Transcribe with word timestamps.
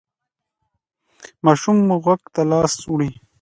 ماشوم 1.45 1.77
مو 1.87 1.95
غوږ 2.03 2.21
ته 2.33 2.41
لاس 2.51 2.73
وړي؟ 2.91 3.09